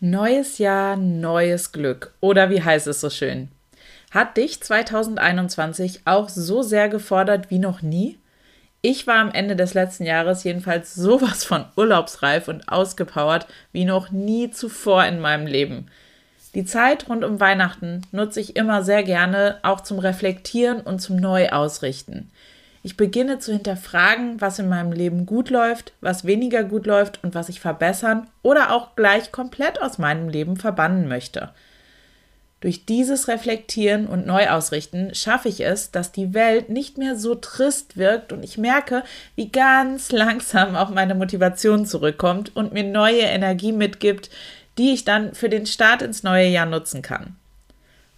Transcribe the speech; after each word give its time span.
Neues 0.00 0.58
Jahr, 0.58 0.96
neues 0.96 1.72
Glück. 1.72 2.12
Oder 2.20 2.50
wie 2.50 2.62
heißt 2.62 2.86
es 2.86 3.00
so 3.00 3.08
schön? 3.08 3.48
Hat 4.10 4.36
dich 4.36 4.62
2021 4.62 6.02
auch 6.04 6.28
so 6.28 6.60
sehr 6.60 6.90
gefordert 6.90 7.50
wie 7.50 7.58
noch 7.58 7.80
nie? 7.80 8.18
Ich 8.82 9.06
war 9.06 9.16
am 9.20 9.32
Ende 9.32 9.56
des 9.56 9.72
letzten 9.72 10.04
Jahres 10.04 10.44
jedenfalls 10.44 10.94
sowas 10.94 11.44
von 11.44 11.64
urlaubsreif 11.76 12.46
und 12.48 12.68
ausgepowert 12.68 13.46
wie 13.72 13.86
noch 13.86 14.10
nie 14.10 14.50
zuvor 14.50 15.06
in 15.06 15.18
meinem 15.18 15.46
Leben. 15.46 15.86
Die 16.54 16.66
Zeit 16.66 17.08
rund 17.08 17.24
um 17.24 17.40
Weihnachten 17.40 18.02
nutze 18.12 18.40
ich 18.40 18.54
immer 18.54 18.82
sehr 18.82 19.02
gerne 19.02 19.60
auch 19.62 19.80
zum 19.80 19.98
Reflektieren 19.98 20.82
und 20.82 21.00
zum 21.00 21.16
Neuausrichten. 21.16 22.30
Ich 22.86 22.96
beginne 22.96 23.40
zu 23.40 23.50
hinterfragen, 23.50 24.40
was 24.40 24.60
in 24.60 24.68
meinem 24.68 24.92
Leben 24.92 25.26
gut 25.26 25.50
läuft, 25.50 25.92
was 26.00 26.24
weniger 26.24 26.62
gut 26.62 26.86
läuft 26.86 27.18
und 27.24 27.34
was 27.34 27.48
ich 27.48 27.58
verbessern 27.58 28.28
oder 28.42 28.70
auch 28.70 28.94
gleich 28.94 29.32
komplett 29.32 29.82
aus 29.82 29.98
meinem 29.98 30.28
Leben 30.28 30.56
verbannen 30.56 31.08
möchte. 31.08 31.50
Durch 32.60 32.86
dieses 32.86 33.26
Reflektieren 33.26 34.06
und 34.06 34.24
Neuausrichten 34.24 35.16
schaffe 35.16 35.48
ich 35.48 35.64
es, 35.64 35.90
dass 35.90 36.12
die 36.12 36.32
Welt 36.32 36.68
nicht 36.68 36.96
mehr 36.96 37.16
so 37.16 37.34
trist 37.34 37.96
wirkt 37.96 38.32
und 38.32 38.44
ich 38.44 38.56
merke, 38.56 39.02
wie 39.34 39.48
ganz 39.48 40.12
langsam 40.12 40.76
auch 40.76 40.90
meine 40.90 41.16
Motivation 41.16 41.86
zurückkommt 41.86 42.54
und 42.54 42.72
mir 42.72 42.84
neue 42.84 43.22
Energie 43.22 43.72
mitgibt, 43.72 44.30
die 44.78 44.92
ich 44.92 45.04
dann 45.04 45.34
für 45.34 45.48
den 45.48 45.66
Start 45.66 46.02
ins 46.02 46.22
neue 46.22 46.46
Jahr 46.46 46.66
nutzen 46.66 47.02
kann. 47.02 47.34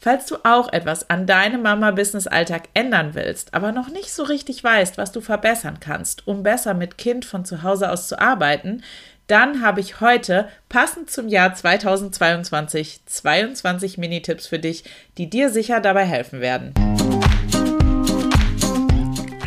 Falls 0.00 0.26
du 0.26 0.36
auch 0.44 0.72
etwas 0.72 1.10
an 1.10 1.26
deinem 1.26 1.62
Mama-Business-Alltag 1.62 2.68
ändern 2.72 3.14
willst, 3.14 3.52
aber 3.52 3.72
noch 3.72 3.88
nicht 3.88 4.12
so 4.12 4.22
richtig 4.22 4.62
weißt, 4.62 4.96
was 4.96 5.10
du 5.10 5.20
verbessern 5.20 5.78
kannst, 5.80 6.28
um 6.28 6.44
besser 6.44 6.72
mit 6.72 6.98
Kind 6.98 7.24
von 7.24 7.44
zu 7.44 7.64
Hause 7.64 7.90
aus 7.90 8.06
zu 8.06 8.20
arbeiten, 8.20 8.84
dann 9.26 9.60
habe 9.60 9.80
ich 9.80 10.00
heute, 10.00 10.48
passend 10.68 11.10
zum 11.10 11.26
Jahr 11.26 11.52
2022, 11.52 13.00
22 13.06 13.98
Minitipps 13.98 14.46
für 14.46 14.60
dich, 14.60 14.84
die 15.18 15.28
dir 15.28 15.50
sicher 15.50 15.80
dabei 15.80 16.04
helfen 16.04 16.40
werden. 16.40 16.72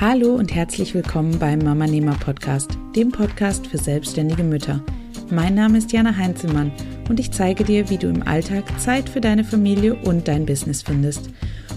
Hallo 0.01 0.35
und 0.35 0.53
herzlich 0.53 0.93
willkommen 0.93 1.39
beim 1.39 1.59
Mama 1.59 1.87
Nehmer 1.87 2.17
Podcast, 2.19 2.71
dem 2.93 3.11
Podcast 3.11 3.67
für 3.67 3.77
selbstständige 3.77 4.43
Mütter. 4.43 4.83
Mein 5.29 5.55
Name 5.55 5.77
ist 5.77 5.93
Jana 5.93 6.17
Heinzelmann 6.17 6.73
und 7.11 7.19
ich 7.19 7.31
zeige 7.31 7.65
dir, 7.65 7.89
wie 7.89 7.97
du 7.97 8.07
im 8.07 8.25
Alltag 8.25 8.63
Zeit 8.79 9.09
für 9.09 9.19
deine 9.19 9.43
Familie 9.43 9.95
und 9.95 10.29
dein 10.29 10.45
Business 10.45 10.81
findest. 10.81 11.29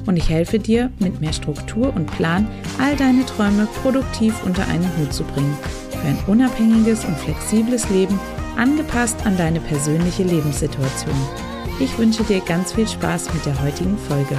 Und 0.07 0.17
ich 0.17 0.29
helfe 0.29 0.61
dir, 0.61 0.93
mit 1.01 1.21
mehr 1.21 1.33
Struktur 1.33 1.93
und 1.93 2.07
Plan 2.07 2.47
all 2.79 2.95
deine 2.95 3.27
Träume 3.27 3.67
produktiv 3.83 4.33
unter 4.45 4.65
einen 4.69 4.89
Hut 4.97 5.13
zu 5.13 5.25
bringen. 5.25 5.59
Für 5.91 6.07
ein 6.07 6.19
unabhängiges 6.29 7.05
und 7.05 7.19
flexibles 7.19 7.91
Leben, 7.91 8.21
angepasst 8.57 9.27
an 9.27 9.37
deine 9.37 9.59
persönliche 9.59 10.23
Lebenssituation. 10.23 11.17
Ich 11.81 11.99
wünsche 11.99 12.23
dir 12.23 12.39
ganz 12.39 12.73
viel 12.73 12.87
Spaß 12.87 13.35
mit 13.35 13.45
der 13.45 13.61
heutigen 13.61 13.99
Folge. 13.99 14.37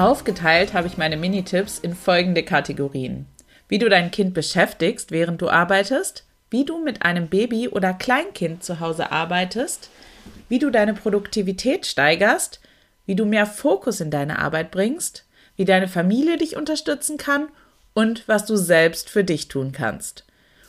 Aufgeteilt 0.00 0.72
habe 0.72 0.86
ich 0.86 0.96
meine 0.96 1.18
Minitipps 1.18 1.78
in 1.78 1.94
folgende 1.94 2.42
Kategorien. 2.42 3.26
Wie 3.68 3.78
du 3.78 3.90
dein 3.90 4.10
Kind 4.10 4.32
beschäftigst, 4.32 5.10
während 5.10 5.42
du 5.42 5.50
arbeitest, 5.50 6.24
wie 6.48 6.64
du 6.64 6.82
mit 6.82 7.02
einem 7.02 7.28
Baby 7.28 7.68
oder 7.68 7.92
Kleinkind 7.92 8.64
zu 8.64 8.80
Hause 8.80 9.12
arbeitest, 9.12 9.90
wie 10.48 10.58
du 10.58 10.70
deine 10.70 10.94
Produktivität 10.94 11.84
steigerst, 11.84 12.60
wie 13.04 13.14
du 13.14 13.26
mehr 13.26 13.44
Fokus 13.44 14.00
in 14.00 14.10
deine 14.10 14.38
Arbeit 14.38 14.70
bringst, 14.70 15.26
wie 15.56 15.66
deine 15.66 15.86
Familie 15.86 16.38
dich 16.38 16.56
unterstützen 16.56 17.18
kann 17.18 17.48
und 17.92 18.26
was 18.26 18.46
du 18.46 18.56
selbst 18.56 19.10
für 19.10 19.22
dich 19.22 19.48
tun 19.48 19.72
kannst. 19.72 20.24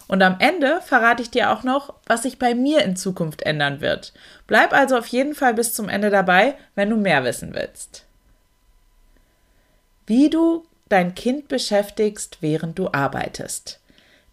Und 0.10 0.22
am 0.24 0.36
Ende 0.40 0.82
verrate 0.82 1.22
ich 1.24 1.32
dir 1.32 1.52
auch 1.52 1.64
noch, 1.64 1.94
was 2.06 2.24
sich 2.24 2.38
bei 2.38 2.54
mir 2.54 2.84
in 2.84 2.98
Zukunft 2.98 3.44
ändern 3.44 3.80
wird. 3.80 4.12
Bleib 4.46 4.74
also 4.74 4.98
auf 4.98 5.08
jeden 5.08 5.36
Fall 5.36 5.54
bis 5.54 5.74
zum 5.74 5.88
Ende 5.88 6.10
dabei, 6.10 6.56
wenn 6.76 6.90
du 6.90 6.98
mehr 6.98 7.24
wissen 7.24 7.54
willst 7.54 8.06
wie 10.12 10.30
du 10.30 10.66
dein 10.90 11.16
Kind 11.16 11.48
beschäftigst, 11.48 12.40
während 12.42 12.78
du 12.78 12.90
arbeitest. 12.92 13.80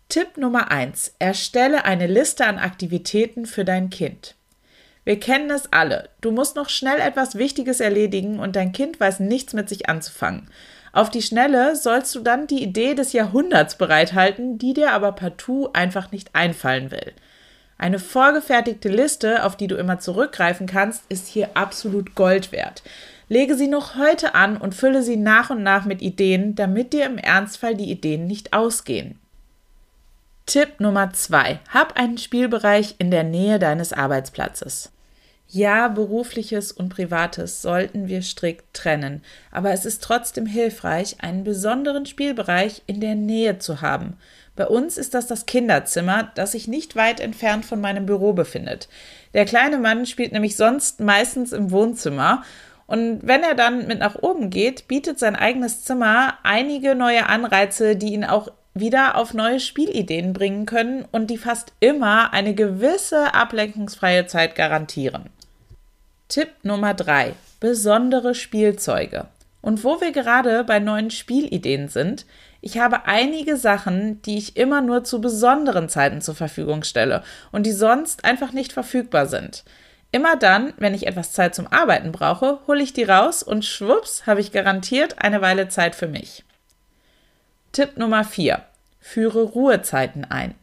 Tipp 0.09 0.37
Nummer 0.37 0.73
1. 0.73 1.15
Erstelle 1.21 1.85
eine 1.85 2.09
Liste 2.09 2.47
an 2.47 2.59
Aktivitäten 2.59 3.47
für 3.47 3.65
dein 3.65 3.89
Kind. 3.89 4.35
Wir 5.05 5.21
kennen 5.21 5.53
es 5.53 5.73
alle. 5.73 6.09
Du 6.21 6.33
musst 6.33 6.57
noch 6.57 6.69
schnell 6.69 6.99
etwas 6.99 7.37
Wichtiges 7.37 7.79
erledigen 7.79 8.41
und 8.41 8.57
dein 8.57 8.73
Kind 8.73 8.99
weiß 8.99 9.21
nichts 9.21 9.53
mit 9.53 9.69
sich 9.69 9.89
anzufangen. 9.89 10.51
Auf 10.93 11.11
die 11.11 11.23
Schnelle 11.23 11.77
sollst 11.77 12.13
du 12.17 12.23
dann 12.23 12.49
die 12.49 12.61
Idee 12.61 12.95
des 12.95 13.13
Jahrhunderts 13.13 13.79
bereithalten, 13.79 14.59
die 14.59 14.75
dir 14.75 14.91
aber 14.91 15.13
partout 15.13 15.71
einfach 15.75 16.11
nicht 16.11 16.35
einfallen 16.35 16.91
will. 16.91 17.13
Eine 17.81 18.01
vorgefertigte 18.01 18.89
Liste, 18.89 19.45
auf 19.45 19.57
die 19.57 19.69
du 19.69 19.77
immer 19.77 20.01
zurückgreifen 20.01 20.67
kannst, 20.67 21.05
ist 21.09 21.29
hier 21.29 21.51
absolut 21.55 22.17
Gold 22.17 22.51
wert. 22.51 22.83
Lege 23.29 23.57
sie 23.57 23.69
noch 23.69 23.97
heute 23.97 24.35
an 24.35 24.57
und 24.57 24.75
fülle 24.75 25.03
sie 25.03 25.17
nach 25.17 25.51
und 25.51 25.63
nach 25.63 25.85
mit 25.85 26.01
Ideen, 26.01 26.55
damit 26.55 26.93
dir 26.93 27.07
im 27.07 27.19
Ernstfall 27.19 27.75
die 27.75 27.91
Ideen 27.91 28.27
nicht 28.27 28.53
ausgehen. 28.53 29.19
Tipp 30.47 30.81
Nummer 30.81 31.13
zwei: 31.13 31.61
Hab 31.69 31.99
einen 31.99 32.17
Spielbereich 32.17 32.95
in 32.99 33.11
der 33.11 33.25
Nähe 33.25 33.59
deines 33.59 33.93
Arbeitsplatzes. 33.93 34.91
Ja, 35.51 35.89
berufliches 35.89 36.73
und 36.73 36.91
privates 36.91 37.63
sollten 37.63 38.09
wir 38.09 38.21
strikt 38.21 38.75
trennen, 38.75 39.23
aber 39.51 39.73
es 39.73 39.87
ist 39.87 40.03
trotzdem 40.03 40.45
hilfreich, 40.45 41.17
einen 41.21 41.43
besonderen 41.43 42.05
Spielbereich 42.05 42.83
in 42.87 43.01
der 43.01 43.15
Nähe 43.15 43.59
zu 43.59 43.81
haben. 43.81 44.19
Bei 44.57 44.67
uns 44.67 44.99
ist 44.99 45.15
das 45.15 45.27
das 45.27 45.47
Kinderzimmer, 45.47 46.33
das 46.35 46.53
sich 46.53 46.69
nicht 46.69 46.97
weit 46.97 47.21
entfernt 47.21 47.65
von 47.65 47.81
meinem 47.81 48.05
Büro 48.05 48.35
befindet. 48.35 48.89
Der 49.33 49.47
kleine 49.47 49.79
Mann 49.79 50.05
spielt 50.05 50.33
nämlich 50.33 50.57
sonst 50.57 51.01
meistens 51.01 51.53
im 51.53 51.71
Wohnzimmer 51.71 52.43
und 52.89 53.21
wenn 53.23 53.43
er 53.43 53.55
dann 53.55 53.87
mit 53.87 53.99
nach 53.99 54.15
oben 54.17 54.49
geht, 54.49 54.89
bietet 54.89 55.19
sein 55.19 55.37
eigenes 55.37 55.85
Zimmer 55.85 56.39
einige 56.43 56.95
neue 56.95 57.29
Anreize, 57.29 57.97
die 57.97 58.15
ihn 58.15 58.25
auch 58.25 58.49
wieder 58.73 59.17
auf 59.17 59.35
neue 59.35 59.61
Spielideen 59.61 60.33
bringen 60.33 60.65
können 60.65 61.05
und 61.13 61.29
die 61.29 61.37
fast 61.37 61.73
immer 61.81 62.33
eine 62.33 62.55
gewisse 62.55 63.35
ablenkungsfreie 63.35 64.27
Zeit 64.27 64.55
garantieren. 64.55 65.29
Tipp 66.29 66.49
Nummer 66.63 66.95
3. 66.95 67.35
Besondere 67.61 68.35
Spielzeuge. 68.35 69.27
Und 69.61 69.85
wo 69.85 70.01
wir 70.01 70.13
gerade 70.13 70.65
bei 70.65 70.79
neuen 70.79 71.11
Spielideen 71.11 71.89
sind, 71.89 72.25
ich 72.63 72.79
habe 72.79 73.05
einige 73.05 73.59
Sachen, 73.59 74.23
die 74.23 74.39
ich 74.39 74.57
immer 74.57 74.81
nur 74.81 75.05
zu 75.05 75.21
besonderen 75.21 75.91
Zeiten 75.91 76.23
zur 76.23 76.35
Verfügung 76.35 76.85
stelle 76.85 77.23
und 77.53 77.67
die 77.67 77.73
sonst 77.73 78.25
einfach 78.25 78.53
nicht 78.53 78.73
verfügbar 78.73 79.27
sind. 79.27 79.65
Immer 80.11 80.37
dann, 80.37 80.73
wenn 80.79 80.95
ich 80.95 81.07
etwas 81.07 81.33
Zeit 81.33 81.55
zum 81.55 81.67
Arbeiten 81.67 82.13
brauche, 82.13 82.61
hole 82.67 82.83
ich 82.83 82.95
die 82.95 83.05
raus 83.05 83.43
und 83.43 83.65
schwupps 83.65 84.27
habe 84.27 84.41
ich 84.41 84.53
garantiert 84.53 85.23
eine 85.23 85.43
Weile 85.43 85.69
Zeit 85.69 85.95
für 85.95 86.09
mich. 86.09 86.45
Tipp 87.73 87.99
Nummer 87.99 88.25
4. 88.25 88.63
Führe 89.01 89.43
Ruhezeiten 89.43 90.25
ein. 90.25 90.55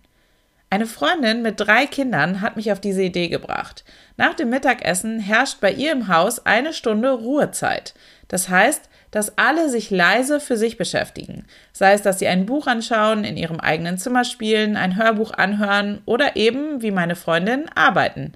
Eine 0.71 0.87
Freundin 0.87 1.43
mit 1.43 1.59
drei 1.59 1.85
Kindern 1.85 2.41
hat 2.41 2.55
mich 2.55 2.71
auf 2.71 2.79
diese 2.79 3.03
Idee 3.03 3.27
gebracht. 3.27 3.85
Nach 4.17 4.33
dem 4.33 4.49
Mittagessen 4.49 5.19
herrscht 5.19 5.61
bei 5.61 5.71
ihr 5.71 5.91
im 5.91 6.07
Haus 6.07 6.45
eine 6.45 6.73
Stunde 6.73 7.11
Ruhezeit. 7.11 7.93
Das 8.27 8.49
heißt, 8.49 8.89
dass 9.11 9.37
alle 9.37 9.69
sich 9.69 9.91
leise 9.91 10.39
für 10.39 10.57
sich 10.57 10.77
beschäftigen. 10.77 11.45
Sei 11.71 11.93
es, 11.93 12.01
dass 12.01 12.19
sie 12.19 12.27
ein 12.27 12.45
Buch 12.45 12.67
anschauen, 12.67 13.23
in 13.23 13.37
ihrem 13.37 13.59
eigenen 13.59 13.97
Zimmer 13.97 14.25
spielen, 14.25 14.75
ein 14.75 14.97
Hörbuch 14.97 15.31
anhören 15.31 16.01
oder 16.05 16.35
eben, 16.35 16.81
wie 16.81 16.91
meine 16.91 17.15
Freundin, 17.15 17.69
arbeiten. 17.75 18.33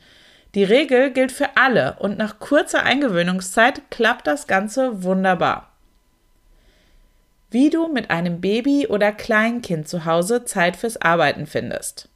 Die 0.55 0.63
Regel 0.63 1.11
gilt 1.11 1.31
für 1.31 1.55
alle 1.55 1.97
und 1.99 2.17
nach 2.17 2.39
kurzer 2.39 2.83
Eingewöhnungszeit 2.83 3.91
klappt 3.91 4.25
das 4.25 4.47
Ganze 4.47 5.03
wunderbar. 5.03 5.71
Wie 7.51 7.69
du 7.69 7.87
mit 7.87 8.09
einem 8.09 8.41
Baby 8.41 8.87
oder 8.87 9.11
Kleinkind 9.11 9.87
zu 9.87 10.05
Hause 10.05 10.45
Zeit 10.45 10.75
fürs 10.75 11.01
Arbeiten 11.01 11.45
findest. 11.45 12.09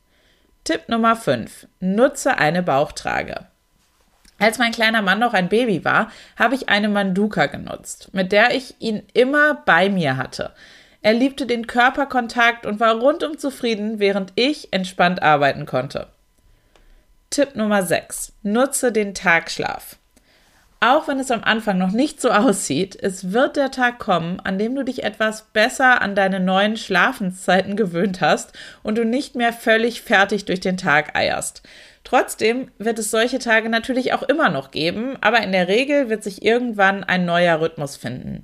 Tipp 0.63 0.88
Nummer 0.88 1.16
5. 1.16 1.68
Nutze 1.80 2.38
eine 2.38 2.63
Bauchtrage. 2.63 3.48
Als 4.40 4.58
mein 4.58 4.72
kleiner 4.72 5.02
Mann 5.02 5.19
noch 5.19 5.34
ein 5.34 5.50
Baby 5.50 5.86
war, 5.86 6.10
habe 6.38 6.56
ich 6.56 6.69
eine 6.69 6.90
Manduka 6.90 7.46
genutzt, 7.46 8.10
mit 8.13 8.31
der 8.31 8.56
ich 8.56 8.75
ihn 8.80 9.04
immer 9.13 9.62
bei 9.66 9.90
mir 9.90 10.18
hatte. 10.18 10.52
Er 11.02 11.13
liebte 11.13 11.46
den 11.46 11.68
Körperkontakt 11.68 12.66
und 12.66 12.80
war 12.80 12.96
rundum 12.96 13.38
zufrieden, 13.38 14.00
während 14.00 14.31
ich 14.36 14.72
entspannt 14.72 15.22
arbeiten 15.22 15.66
konnte. 15.66 16.08
Tipp 17.34 17.56
Nummer 17.56 17.82
6. 17.82 18.34
Nutze 18.44 18.92
den 18.92 19.16
Tagschlaf. 19.16 19.96
Auch 20.82 21.08
wenn 21.08 21.20
es 21.20 21.32
am 21.32 21.44
Anfang 21.44 21.80
noch 21.80 21.90
nicht 21.90 22.22
so 22.22 22.30
aussieht, 22.30 22.96
es 23.02 23.32
wird 23.32 23.56
der 23.56 23.72
Tag 23.72 23.98
kommen, 23.98 24.40
an 24.40 24.60
dem 24.60 24.76
du 24.76 24.84
dich 24.84 25.04
etwas 25.04 25.46
besser 25.52 26.04
an 26.04 26.14
deine 26.14 26.40
neuen 26.40 26.78
Schlafenszeiten 26.78 27.76
gewöhnt 27.76 28.22
hast 28.22 28.54
und 28.84 29.00
du 29.00 29.04
nicht 29.04 29.36
mehr 29.36 29.52
völlig 29.52 30.04
fertig 30.04 30.46
durch 30.46 30.60
den 30.60 30.78
Tag 30.78 31.16
eierst. 31.16 31.64
Trotzdem 32.04 32.70
wird 32.78 33.00
es 33.00 33.10
solche 33.10 33.40
Tage 33.40 33.68
natürlich 33.68 34.14
auch 34.14 34.22
immer 34.22 34.50
noch 34.50 34.70
geben, 34.70 35.18
aber 35.20 35.42
in 35.42 35.54
der 35.54 35.68
Regel 35.68 36.10
wird 36.10 36.24
sich 36.24 36.46
irgendwann 36.46 37.04
ein 37.04 37.26
neuer 37.26 37.60
Rhythmus 37.60 37.96
finden. 37.96 38.44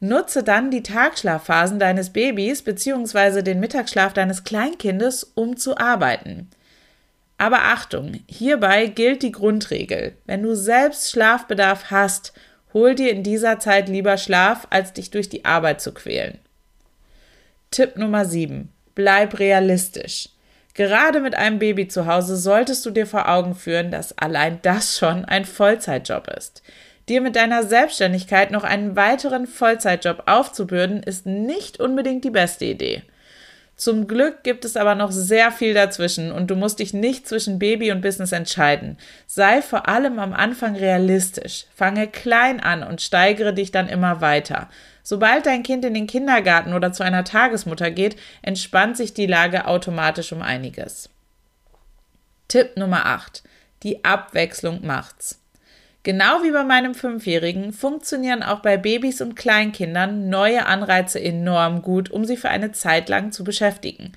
Nutze 0.00 0.42
dann 0.42 0.70
die 0.70 0.82
Tagschlafphasen 0.82 1.78
deines 1.78 2.10
Babys 2.10 2.60
bzw. 2.60 3.40
den 3.40 3.58
Mittagsschlaf 3.58 4.12
deines 4.12 4.44
Kleinkindes, 4.44 5.24
um 5.34 5.56
zu 5.56 5.78
arbeiten. 5.78 6.50
Aber 7.38 7.62
Achtung, 7.62 8.20
hierbei 8.26 8.86
gilt 8.86 9.22
die 9.22 9.32
Grundregel. 9.32 10.16
Wenn 10.26 10.42
du 10.42 10.54
selbst 10.54 11.10
Schlafbedarf 11.10 11.90
hast, 11.90 12.32
hol 12.74 12.96
dir 12.96 13.12
in 13.12 13.22
dieser 13.22 13.60
Zeit 13.60 13.88
lieber 13.88 14.18
Schlaf, 14.18 14.66
als 14.70 14.92
dich 14.92 15.10
durch 15.10 15.28
die 15.28 15.44
Arbeit 15.44 15.80
zu 15.80 15.94
quälen. 15.94 16.38
Tipp 17.70 17.96
Nummer 17.96 18.24
7. 18.24 18.72
Bleib 18.94 19.38
realistisch. 19.38 20.30
Gerade 20.74 21.20
mit 21.20 21.34
einem 21.36 21.58
Baby 21.58 21.88
zu 21.88 22.06
Hause 22.06 22.36
solltest 22.36 22.84
du 22.86 22.90
dir 22.90 23.06
vor 23.06 23.28
Augen 23.28 23.54
führen, 23.54 23.90
dass 23.90 24.16
allein 24.18 24.58
das 24.62 24.98
schon 24.98 25.24
ein 25.24 25.44
Vollzeitjob 25.44 26.28
ist. 26.28 26.62
Dir 27.08 27.20
mit 27.20 27.36
deiner 27.36 27.62
Selbstständigkeit 27.62 28.50
noch 28.50 28.64
einen 28.64 28.96
weiteren 28.96 29.46
Vollzeitjob 29.46 30.24
aufzubürden, 30.26 31.02
ist 31.02 31.24
nicht 31.26 31.80
unbedingt 31.80 32.24
die 32.24 32.30
beste 32.30 32.64
Idee. 32.64 33.02
Zum 33.78 34.08
Glück 34.08 34.42
gibt 34.42 34.64
es 34.64 34.76
aber 34.76 34.96
noch 34.96 35.12
sehr 35.12 35.52
viel 35.52 35.72
dazwischen 35.72 36.32
und 36.32 36.48
du 36.48 36.56
musst 36.56 36.80
dich 36.80 36.92
nicht 36.92 37.28
zwischen 37.28 37.60
Baby 37.60 37.92
und 37.92 38.00
Business 38.00 38.32
entscheiden. 38.32 38.98
Sei 39.28 39.62
vor 39.62 39.88
allem 39.88 40.18
am 40.18 40.34
Anfang 40.34 40.74
realistisch. 40.74 41.64
Fange 41.76 42.08
klein 42.08 42.58
an 42.58 42.82
und 42.82 43.00
steigere 43.00 43.54
dich 43.54 43.70
dann 43.70 43.88
immer 43.88 44.20
weiter. 44.20 44.68
Sobald 45.04 45.46
dein 45.46 45.62
Kind 45.62 45.84
in 45.84 45.94
den 45.94 46.08
Kindergarten 46.08 46.74
oder 46.74 46.92
zu 46.92 47.04
einer 47.04 47.22
Tagesmutter 47.22 47.92
geht, 47.92 48.16
entspannt 48.42 48.96
sich 48.96 49.14
die 49.14 49.26
Lage 49.26 49.68
automatisch 49.68 50.32
um 50.32 50.42
einiges. 50.42 51.08
Tipp 52.48 52.76
Nummer 52.76 53.06
8. 53.06 53.44
Die 53.84 54.04
Abwechslung 54.04 54.84
macht's. 54.84 55.38
Genau 56.08 56.42
wie 56.42 56.52
bei 56.52 56.64
meinem 56.64 56.94
Fünfjährigen 56.94 57.74
funktionieren 57.74 58.42
auch 58.42 58.60
bei 58.60 58.78
Babys 58.78 59.20
und 59.20 59.36
Kleinkindern 59.36 60.30
neue 60.30 60.64
Anreize 60.64 61.20
enorm 61.20 61.82
gut, 61.82 62.10
um 62.10 62.24
sie 62.24 62.38
für 62.38 62.48
eine 62.48 62.72
Zeit 62.72 63.10
lang 63.10 63.30
zu 63.30 63.44
beschäftigen. 63.44 64.12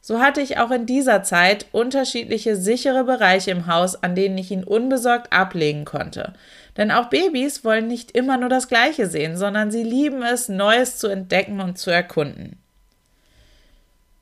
So 0.00 0.20
hatte 0.20 0.40
ich 0.40 0.58
auch 0.58 0.70
in 0.70 0.86
dieser 0.86 1.24
Zeit 1.24 1.66
unterschiedliche 1.72 2.54
sichere 2.54 3.02
Bereiche 3.02 3.50
im 3.50 3.66
Haus, 3.66 4.00
an 4.00 4.14
denen 4.14 4.38
ich 4.38 4.52
ihn 4.52 4.62
unbesorgt 4.62 5.32
ablegen 5.32 5.84
konnte. 5.84 6.34
Denn 6.76 6.92
auch 6.92 7.10
Babys 7.10 7.64
wollen 7.64 7.88
nicht 7.88 8.12
immer 8.12 8.36
nur 8.36 8.48
das 8.48 8.68
Gleiche 8.68 9.08
sehen, 9.08 9.36
sondern 9.36 9.72
sie 9.72 9.82
lieben 9.82 10.22
es, 10.22 10.48
Neues 10.48 10.98
zu 10.98 11.08
entdecken 11.08 11.58
und 11.60 11.78
zu 11.78 11.90
erkunden. 11.90 12.60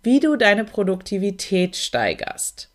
Wie 0.03 0.19
du 0.19 0.37
deine 0.37 0.65
Produktivität 0.65 1.77
steigerst. 1.77 2.71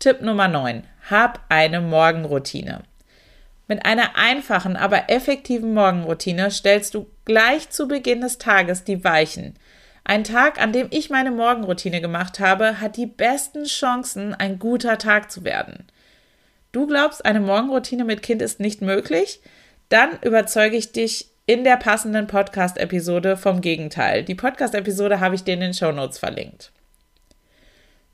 Tipp 0.00 0.22
Nummer 0.22 0.48
9. 0.48 0.82
Hab 1.08 1.44
eine 1.48 1.80
Morgenroutine. 1.80 2.82
Mit 3.70 3.86
einer 3.86 4.16
einfachen, 4.16 4.74
aber 4.74 5.10
effektiven 5.10 5.74
Morgenroutine 5.74 6.50
stellst 6.50 6.92
du 6.94 7.06
gleich 7.24 7.70
zu 7.70 7.86
Beginn 7.86 8.20
des 8.20 8.38
Tages 8.38 8.82
die 8.82 9.04
Weichen. 9.04 9.54
Ein 10.02 10.24
Tag, 10.24 10.60
an 10.60 10.72
dem 10.72 10.88
ich 10.90 11.08
meine 11.08 11.30
Morgenroutine 11.30 12.00
gemacht 12.00 12.40
habe, 12.40 12.80
hat 12.80 12.96
die 12.96 13.06
besten 13.06 13.66
Chancen, 13.66 14.34
ein 14.34 14.58
guter 14.58 14.98
Tag 14.98 15.30
zu 15.30 15.44
werden. 15.44 15.86
Du 16.72 16.88
glaubst, 16.88 17.24
eine 17.24 17.38
Morgenroutine 17.38 18.02
mit 18.02 18.22
Kind 18.22 18.42
ist 18.42 18.58
nicht 18.58 18.82
möglich? 18.82 19.40
Dann 19.88 20.18
überzeuge 20.22 20.76
ich 20.76 20.90
dich 20.90 21.28
in 21.46 21.62
der 21.62 21.76
passenden 21.76 22.26
Podcast-Episode 22.26 23.36
vom 23.36 23.60
Gegenteil. 23.60 24.24
Die 24.24 24.34
Podcast-Episode 24.34 25.20
habe 25.20 25.36
ich 25.36 25.44
dir 25.44 25.54
in 25.54 25.60
den 25.60 25.74
Show 25.74 25.92
Notes 25.92 26.18
verlinkt. 26.18 26.72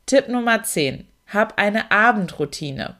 Tipp 0.04 0.28
Nummer 0.28 0.62
10. 0.62 1.08
Hab 1.28 1.58
eine 1.58 1.90
Abendroutine. 1.90 2.96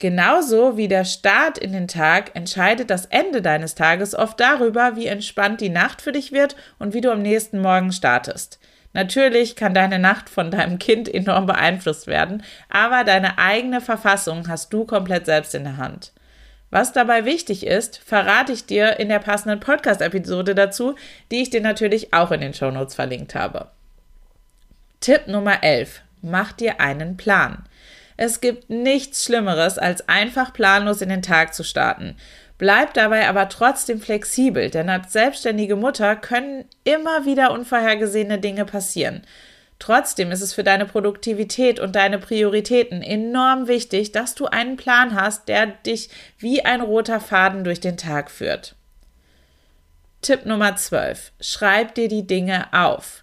Genauso 0.00 0.76
wie 0.76 0.86
der 0.86 1.04
Start 1.04 1.58
in 1.58 1.72
den 1.72 1.88
Tag 1.88 2.36
entscheidet 2.36 2.88
das 2.88 3.06
Ende 3.06 3.42
deines 3.42 3.74
Tages 3.74 4.14
oft 4.14 4.38
darüber, 4.38 4.94
wie 4.94 5.06
entspannt 5.06 5.60
die 5.60 5.70
Nacht 5.70 6.02
für 6.02 6.12
dich 6.12 6.30
wird 6.30 6.54
und 6.78 6.94
wie 6.94 7.00
du 7.00 7.10
am 7.10 7.20
nächsten 7.20 7.60
Morgen 7.60 7.90
startest. 7.90 8.60
Natürlich 8.92 9.56
kann 9.56 9.74
deine 9.74 9.98
Nacht 9.98 10.28
von 10.28 10.50
deinem 10.50 10.78
Kind 10.78 11.12
enorm 11.12 11.46
beeinflusst 11.46 12.06
werden, 12.06 12.44
aber 12.70 13.02
deine 13.04 13.38
eigene 13.38 13.80
Verfassung 13.80 14.48
hast 14.48 14.72
du 14.72 14.84
komplett 14.84 15.26
selbst 15.26 15.54
in 15.54 15.64
der 15.64 15.76
Hand. 15.76 16.12
Was 16.70 16.92
dabei 16.92 17.24
wichtig 17.24 17.66
ist, 17.66 17.98
verrate 17.98 18.52
ich 18.52 18.66
dir 18.66 19.00
in 19.00 19.08
der 19.08 19.18
passenden 19.18 19.58
Podcast-Episode 19.58 20.54
dazu, 20.54 20.94
die 21.30 21.42
ich 21.42 21.50
dir 21.50 21.60
natürlich 21.60 22.12
auch 22.12 22.30
in 22.30 22.40
den 22.40 22.54
Shownotes 22.54 22.94
verlinkt 22.94 23.34
habe. 23.34 23.68
Tipp 25.00 25.26
Nummer 25.26 25.62
11. 25.62 26.02
Mach 26.22 26.52
dir 26.52 26.80
einen 26.80 27.16
Plan. 27.16 27.64
Es 28.18 28.40
gibt 28.40 28.68
nichts 28.68 29.24
Schlimmeres, 29.24 29.78
als 29.78 30.08
einfach 30.08 30.52
planlos 30.52 31.00
in 31.02 31.08
den 31.08 31.22
Tag 31.22 31.54
zu 31.54 31.62
starten. 31.62 32.16
Bleib 32.58 32.92
dabei 32.94 33.28
aber 33.28 33.48
trotzdem 33.48 34.00
flexibel, 34.00 34.70
denn 34.70 34.90
als 34.90 35.12
selbstständige 35.12 35.76
Mutter 35.76 36.16
können 36.16 36.64
immer 36.82 37.24
wieder 37.24 37.52
unvorhergesehene 37.52 38.40
Dinge 38.40 38.64
passieren. 38.64 39.22
Trotzdem 39.78 40.32
ist 40.32 40.40
es 40.40 40.52
für 40.52 40.64
deine 40.64 40.84
Produktivität 40.84 41.78
und 41.78 41.94
deine 41.94 42.18
Prioritäten 42.18 43.02
enorm 43.02 43.68
wichtig, 43.68 44.10
dass 44.10 44.34
du 44.34 44.46
einen 44.46 44.76
Plan 44.76 45.14
hast, 45.14 45.46
der 45.46 45.66
dich 45.66 46.10
wie 46.38 46.64
ein 46.64 46.80
roter 46.80 47.20
Faden 47.20 47.62
durch 47.62 47.78
den 47.78 47.96
Tag 47.96 48.32
führt. 48.32 48.74
Tipp 50.22 50.44
Nummer 50.44 50.74
12. 50.74 51.30
Schreib 51.40 51.94
dir 51.94 52.08
die 52.08 52.26
Dinge 52.26 52.66
auf. 52.72 53.22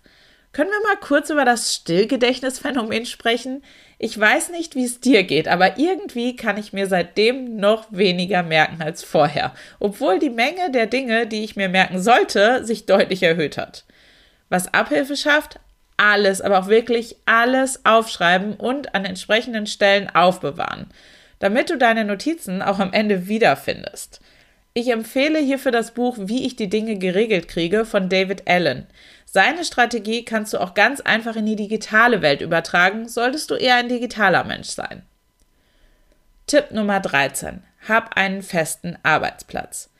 Können 0.53 0.71
wir 0.71 0.87
mal 0.87 0.95
kurz 1.01 1.29
über 1.29 1.43
das 1.43 1.75
Stillgedächtnisphänomen 1.75 3.05
sprechen? 3.05 3.61
Ich 3.97 4.19
weiß 4.19 4.49
nicht, 4.49 4.75
wie 4.75 4.83
es 4.83 4.99
dir 4.99 5.23
geht, 5.23 5.47
aber 5.47 5.77
irgendwie 5.77 6.35
kann 6.35 6.57
ich 6.57 6.73
mir 6.73 6.87
seitdem 6.87 7.55
noch 7.55 7.87
weniger 7.91 8.43
merken 8.43 8.81
als 8.81 9.03
vorher, 9.03 9.53
obwohl 9.79 10.19
die 10.19 10.29
Menge 10.29 10.69
der 10.71 10.85
Dinge, 10.85 11.27
die 11.27 11.43
ich 11.43 11.55
mir 11.55 11.69
merken 11.69 12.01
sollte, 12.01 12.65
sich 12.65 12.85
deutlich 12.85 13.23
erhöht 13.23 13.57
hat. 13.57 13.85
Was 14.49 14.73
Abhilfe 14.73 15.15
schafft? 15.15 15.59
Alles, 15.97 16.41
aber 16.41 16.59
auch 16.59 16.67
wirklich 16.67 17.15
alles 17.25 17.85
aufschreiben 17.85 18.55
und 18.55 18.93
an 18.93 19.05
entsprechenden 19.05 19.65
Stellen 19.65 20.13
aufbewahren, 20.13 20.87
damit 21.39 21.69
du 21.69 21.77
deine 21.77 22.03
Notizen 22.03 22.61
auch 22.61 22.79
am 22.79 22.91
Ende 22.91 23.29
wiederfindest. 23.29 24.19
Ich 24.77 24.89
empfehle 24.89 25.39
hierfür 25.39 25.71
das 25.71 25.91
Buch 25.91 26.17
Wie 26.19 26.45
ich 26.45 26.57
die 26.57 26.67
Dinge 26.67 26.97
geregelt 26.97 27.47
kriege 27.47 27.85
von 27.85 28.09
David 28.09 28.45
Allen. 28.45 28.87
Seine 29.23 29.63
Strategie 29.63 30.25
kannst 30.25 30.53
du 30.53 30.59
auch 30.59 30.73
ganz 30.73 30.99
einfach 30.99 31.37
in 31.37 31.45
die 31.45 31.55
digitale 31.55 32.21
Welt 32.21 32.41
übertragen, 32.41 33.07
solltest 33.07 33.49
du 33.49 33.55
eher 33.55 33.75
ein 33.75 33.87
digitaler 33.87 34.43
Mensch 34.43 34.67
sein. 34.67 35.03
Tipp 36.45 36.71
Nummer 36.71 36.99
13. 36.99 37.63
Hab 37.87 38.17
einen 38.17 38.41
festen 38.43 38.97
Arbeitsplatz. 39.01 39.91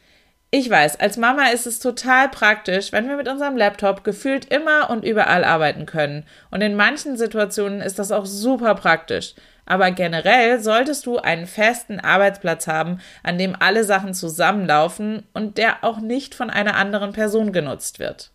Ich 0.51 0.69
weiß, 0.69 0.99
als 0.99 1.15
Mama 1.15 1.51
ist 1.51 1.67
es 1.67 1.79
total 1.79 2.27
praktisch, 2.27 2.91
wenn 2.91 3.07
wir 3.07 3.15
mit 3.15 3.29
unserem 3.29 3.55
Laptop 3.55 4.03
gefühlt 4.03 4.43
immer 4.43 4.89
und 4.89 5.05
überall 5.05 5.45
arbeiten 5.45 5.85
können. 5.85 6.25
Und 6.51 6.59
in 6.59 6.75
manchen 6.75 7.15
Situationen 7.15 7.79
ist 7.79 7.97
das 7.97 8.11
auch 8.11 8.25
super 8.25 8.75
praktisch. 8.75 9.35
Aber 9.65 9.91
generell 9.91 10.59
solltest 10.61 11.05
du 11.05 11.17
einen 11.17 11.47
festen 11.47 11.99
Arbeitsplatz 11.99 12.67
haben, 12.67 12.99
an 13.23 13.37
dem 13.37 13.55
alle 13.59 13.83
Sachen 13.83 14.13
zusammenlaufen 14.13 15.27
und 15.33 15.57
der 15.57 15.83
auch 15.83 15.99
nicht 15.99 16.35
von 16.35 16.49
einer 16.49 16.75
anderen 16.75 17.13
Person 17.13 17.51
genutzt 17.51 17.99
wird. 17.99 18.31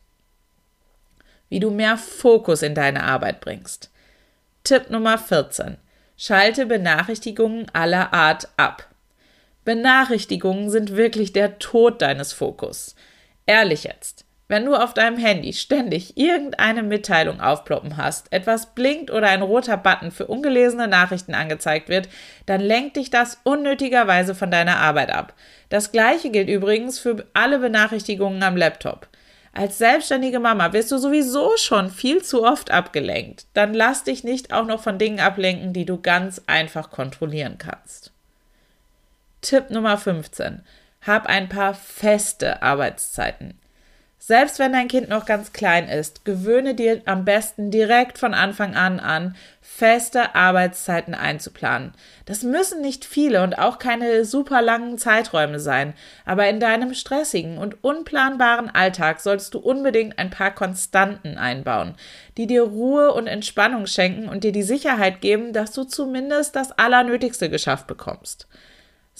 Wie 1.48 1.60
du 1.60 1.70
mehr 1.70 1.96
Fokus 1.96 2.62
in 2.62 2.74
deine 2.74 3.04
Arbeit 3.04 3.40
bringst. 3.40 3.90
Tipp 4.64 4.90
Nummer 4.90 5.18
14. 5.18 5.78
Schalte 6.16 6.66
Benachrichtigungen 6.66 7.66
aller 7.72 8.12
Art 8.12 8.48
ab. 8.56 8.88
Benachrichtigungen 9.64 10.70
sind 10.70 10.96
wirklich 10.96 11.32
der 11.32 11.58
Tod 11.58 12.02
deines 12.02 12.32
Fokus. 12.32 12.94
Ehrlich 13.46 13.84
jetzt. 13.84 14.24
Wenn 14.50 14.64
du 14.64 14.74
auf 14.74 14.94
deinem 14.94 15.16
Handy 15.16 15.52
ständig 15.52 16.16
irgendeine 16.16 16.82
Mitteilung 16.82 17.40
aufploppen 17.40 17.96
hast, 17.96 18.32
etwas 18.32 18.74
blinkt 18.74 19.12
oder 19.12 19.28
ein 19.28 19.42
roter 19.42 19.76
Button 19.76 20.10
für 20.10 20.26
ungelesene 20.26 20.88
Nachrichten 20.88 21.36
angezeigt 21.36 21.88
wird, 21.88 22.08
dann 22.46 22.60
lenkt 22.60 22.96
dich 22.96 23.10
das 23.10 23.38
unnötigerweise 23.44 24.34
von 24.34 24.50
deiner 24.50 24.78
Arbeit 24.78 25.12
ab. 25.12 25.34
Das 25.68 25.92
gleiche 25.92 26.30
gilt 26.30 26.48
übrigens 26.48 26.98
für 26.98 27.26
alle 27.32 27.60
Benachrichtigungen 27.60 28.42
am 28.42 28.56
Laptop. 28.56 29.06
Als 29.52 29.78
selbstständige 29.78 30.40
Mama 30.40 30.72
wirst 30.72 30.90
du 30.90 30.98
sowieso 30.98 31.56
schon 31.56 31.88
viel 31.88 32.20
zu 32.24 32.44
oft 32.44 32.72
abgelenkt. 32.72 33.46
Dann 33.54 33.72
lass 33.72 34.02
dich 34.02 34.24
nicht 34.24 34.52
auch 34.52 34.66
noch 34.66 34.82
von 34.82 34.98
Dingen 34.98 35.20
ablenken, 35.20 35.72
die 35.72 35.84
du 35.84 36.02
ganz 36.02 36.42
einfach 36.48 36.90
kontrollieren 36.90 37.58
kannst. 37.58 38.10
Tipp 39.42 39.70
Nummer 39.70 39.96
15. 39.96 40.62
Hab 41.06 41.26
ein 41.26 41.48
paar 41.48 41.72
feste 41.74 42.64
Arbeitszeiten. 42.64 43.54
Selbst 44.22 44.58
wenn 44.58 44.74
dein 44.74 44.86
Kind 44.86 45.08
noch 45.08 45.24
ganz 45.24 45.54
klein 45.54 45.88
ist, 45.88 46.26
gewöhne 46.26 46.74
dir 46.74 47.00
am 47.06 47.24
besten 47.24 47.70
direkt 47.70 48.18
von 48.18 48.34
Anfang 48.34 48.76
an 48.76 49.00
an, 49.00 49.34
feste 49.62 50.34
Arbeitszeiten 50.34 51.14
einzuplanen. 51.14 51.94
Das 52.26 52.42
müssen 52.42 52.82
nicht 52.82 53.06
viele 53.06 53.42
und 53.42 53.58
auch 53.58 53.78
keine 53.78 54.26
super 54.26 54.60
langen 54.60 54.98
Zeiträume 54.98 55.58
sein, 55.58 55.94
aber 56.26 56.50
in 56.50 56.60
deinem 56.60 56.92
stressigen 56.92 57.56
und 57.56 57.82
unplanbaren 57.82 58.68
Alltag 58.68 59.20
solltest 59.20 59.54
du 59.54 59.58
unbedingt 59.58 60.18
ein 60.18 60.28
paar 60.28 60.54
Konstanten 60.54 61.38
einbauen, 61.38 61.94
die 62.36 62.46
dir 62.46 62.64
Ruhe 62.64 63.14
und 63.14 63.26
Entspannung 63.26 63.86
schenken 63.86 64.28
und 64.28 64.44
dir 64.44 64.52
die 64.52 64.62
Sicherheit 64.62 65.22
geben, 65.22 65.54
dass 65.54 65.72
du 65.72 65.84
zumindest 65.84 66.54
das 66.56 66.72
Allernötigste 66.72 67.48
geschafft 67.48 67.86
bekommst. 67.86 68.48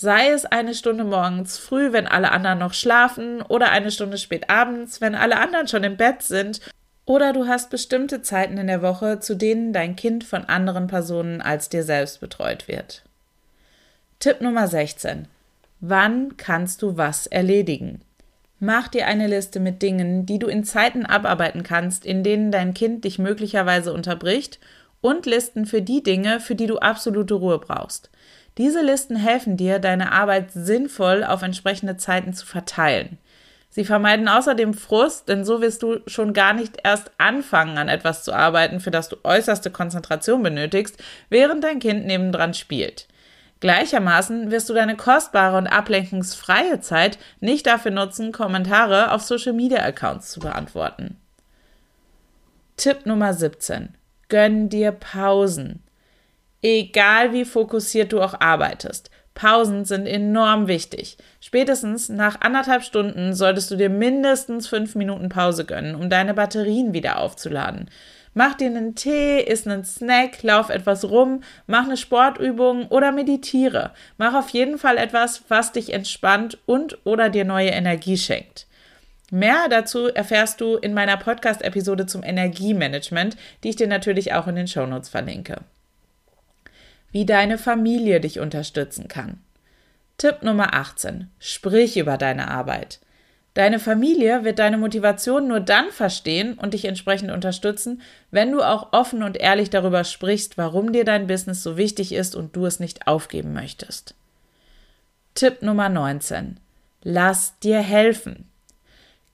Sei 0.01 0.31
es 0.31 0.47
eine 0.47 0.73
Stunde 0.75 1.05
morgens 1.05 1.59
früh, 1.59 1.93
wenn 1.93 2.07
alle 2.07 2.33
anderen 2.33 2.59
noch 2.59 2.73
schlafen, 2.73 3.43
oder 3.43 3.71
eine 3.71 3.91
Stunde 3.91 4.17
spät 4.17 4.49
abends, 4.49 5.03
wenn 5.03 5.15
alle 5.15 5.37
anderen 5.39 5.69
schon 5.69 5.85
im 5.85 5.99
Bett 5.99 6.23
sind, 6.23 6.63
oder 7.05 7.35
du 7.35 7.47
hast 7.47 7.69
bestimmte 7.69 8.23
Zeiten 8.23 8.57
in 8.57 8.69
der 8.69 8.81
Woche, 8.81 9.21
zu 9.21 9.35
denen 9.35 9.75
dein 9.75 9.97
Kind 9.97 10.25
von 10.25 10.47
anderen 10.47 10.87
Personen 10.87 11.43
als 11.43 11.69
dir 11.69 11.83
selbst 11.83 12.21
betreut 12.21 12.67
wird. 12.67 13.03
Tipp 14.21 14.41
Nummer 14.41 14.69
16. 14.69 15.29
Wann 15.81 16.39
kannst 16.39 16.81
du 16.81 16.97
was 16.97 17.27
erledigen? 17.27 18.01
Mach 18.59 18.89
dir 18.89 19.07
eine 19.07 19.27
Liste 19.27 19.61
mit 19.61 19.83
Dingen, 19.83 20.25
die 20.25 20.39
du 20.39 20.47
in 20.47 20.65
Zeiten 20.65 21.05
abarbeiten 21.05 21.63
kannst, 21.63 22.07
in 22.07 22.23
denen 22.25 22.51
dein 22.51 22.73
Kind 22.73 23.05
dich 23.05 23.19
möglicherweise 23.19 23.93
unterbricht, 23.93 24.61
und 25.03 25.27
Listen 25.27 25.67
für 25.67 25.83
die 25.83 26.03
Dinge, 26.03 26.41
für 26.41 26.55
die 26.55 26.67
du 26.67 26.79
absolute 26.79 27.35
Ruhe 27.35 27.59
brauchst. 27.59 28.09
Diese 28.59 28.83
Listen 28.83 29.17
helfen 29.17 29.57
dir, 29.57 29.79
deine 29.79 30.13
Arbeit 30.13 30.53
sinnvoll 30.53 31.25
auf 31.25 31.43
entsprechende 31.43 31.97
Zeiten 31.97 32.35
zu 32.35 32.47
verteilen. 32.47 33.19
Sie 33.73 33.85
vermeiden 33.85 34.27
außerdem 34.27 34.75
Frust, 34.75 35.29
denn 35.29 35.45
so 35.45 35.61
wirst 35.61 35.85
du 35.85 36.01
schon 36.09 36.33
gar 36.33 36.53
nicht 36.53 36.79
erst 36.83 37.13
anfangen, 37.19 37.79
an 37.79 37.89
etwas 37.89 38.25
zu 38.25 38.33
arbeiten, 38.33 38.81
für 38.81 38.91
das 38.91 39.09
du 39.09 39.17
äußerste 39.23 39.71
Konzentration 39.71 40.43
benötigst, 40.43 41.01
während 41.29 41.63
dein 41.63 41.79
Kind 41.79 42.05
nebendran 42.05 42.53
spielt. 42.53 43.07
Gleichermaßen 43.61 44.51
wirst 44.51 44.69
du 44.69 44.75
deine 44.75 44.97
kostbare 44.97 45.57
und 45.57 45.69
ablenkungsfreie 45.69 46.81
Zeit 46.81 47.19
nicht 47.39 47.67
dafür 47.67 47.93
nutzen, 47.93 48.33
Kommentare 48.33 49.13
auf 49.13 49.23
Social 49.23 49.53
Media 49.53 49.85
Accounts 49.85 50.31
zu 50.31 50.41
beantworten. 50.41 51.17
Tipp 52.77 53.07
Nummer 53.07 53.35
17. 53.35 53.95
Gönn 54.29 54.69
dir 54.69 54.91
Pausen. 54.91 55.83
Egal 56.63 57.33
wie 57.33 57.45
fokussiert 57.45 58.13
du 58.13 58.21
auch 58.21 58.39
arbeitest. 58.39 59.11
Pausen 59.35 59.87
sind 59.87 60.07
enorm 60.07 60.69
wichtig. 60.69 61.17
Spätestens 61.41 62.11
nach 62.11 62.43
anderthalb 62.43 62.83
Stunden 62.83 63.33
solltest 63.33 63.71
du 63.71 63.77
dir 63.77 63.89
mindestens 63.89 64.67
fünf 64.67 64.95
Minuten 64.95 65.31
Pause 65.31 65.65
gönnen, 65.65 65.95
um 65.95 66.11
deine 66.11 66.35
Batterien 66.35 66.93
wieder 66.93 67.19
aufzuladen. 67.19 67.89
Mach 68.35 68.55
dir 68.55 68.67
einen 68.67 68.95
Tee, 68.95 69.41
iss 69.41 69.67
einen 69.67 69.85
Snack, 69.85 70.43
lauf 70.43 70.69
etwas 70.69 71.09
rum, 71.09 71.43
mach 71.67 71.85
eine 71.85 71.97
Sportübung 71.97 72.87
oder 72.89 73.11
meditiere. 73.13 73.93
Mach 74.19 74.35
auf 74.35 74.51
jeden 74.51 74.79
Fall 74.79 74.99
etwas, 74.99 75.45
was 75.49 75.73
dich 75.73 75.93
entspannt 75.93 76.59
und 76.67 76.99
oder 77.05 77.31
dir 77.31 77.47
neue 77.47 77.71
Energie 77.71 78.19
schenkt. 78.19 78.67
Mehr 79.31 79.69
dazu 79.71 80.09
erfährst 80.09 80.61
du 80.61 80.77
in 80.77 80.93
meiner 80.93 81.17
Podcast-Episode 81.17 82.05
zum 82.05 82.23
Energiemanagement, 82.23 83.37
die 83.65 83.71
ich 83.71 83.77
dir 83.77 83.87
natürlich 83.87 84.35
auch 84.35 84.47
in 84.49 84.57
den 84.57 84.69
Shownotes 84.69 85.09
verlinke 85.09 85.63
wie 87.13 87.27
deine 87.27 87.59
Familie 87.59 88.21
dich 88.21 88.41
unterstützen 88.41 89.09
kann. 89.09 89.39
Tipp 90.19 90.43
Nummer 90.43 90.75
18. 90.75 91.31
Sprich 91.39 91.97
über 91.97 92.19
deine 92.19 92.49
Arbeit. 92.51 93.01
Deine 93.55 93.81
Familie 93.81 94.45
wird 94.45 94.59
deine 94.61 94.79
Motivation 94.79 95.49
nur 95.49 95.61
dann 95.61 95.91
verstehen 95.91 96.55
und 96.55 96.73
dich 96.73 96.85
entsprechend 96.85 97.33
unterstützen, 97.33 98.01
wenn 98.31 98.53
du 98.53 98.63
auch 98.63 98.93
offen 98.93 99.23
und 99.23 99.37
ehrlich 99.37 99.71
darüber 99.71 100.05
sprichst, 100.05 100.57
warum 100.57 100.93
dir 100.93 101.05
dein 101.05 101.27
Business 101.27 101.63
so 101.63 101.77
wichtig 101.77 102.13
ist 102.13 102.37
und 102.37 102.55
du 102.55 102.67
es 102.67 102.79
nicht 102.79 103.09
aufgeben 103.09 103.53
möchtest. 103.53 104.15
Tipp 105.35 105.63
Nummer 105.63 105.89
19. 105.89 106.61
Lass 107.03 107.59
dir 107.59 107.81
helfen. 107.81 108.50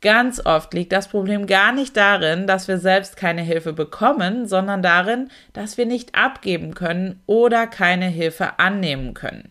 Ganz 0.03 0.45
oft 0.45 0.75
liegt 0.75 0.93
das 0.93 1.09
Problem 1.09 1.47
gar 1.47 1.73
nicht 1.73 1.97
darin, 1.97 2.47
dass 2.47 2.69
wir 2.69 2.79
selbst 2.79 3.17
keine 3.17 3.43
Hilfe 3.43 3.73
bekommen, 3.73 4.47
sondern 4.47 4.83
darin, 4.83 5.31
dass 5.53 5.79
wir 5.79 5.87
nicht 5.87 6.15
abgeben 6.15 6.75
können 6.75 7.23
oder 7.27 7.67
keine 7.67 8.07
Hilfe 8.07 8.59
annehmen 8.59 9.15
können. 9.15 9.51